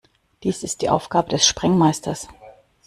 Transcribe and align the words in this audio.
Dies 0.41 0.63
ist 0.63 0.81
die 0.81 0.89
Aufgabe 0.89 1.29
des 1.29 1.45
Sprengmeisters. 1.45 2.27